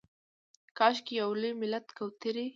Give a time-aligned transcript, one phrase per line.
[0.77, 2.45] کاشکي یو لوی ملت کوترې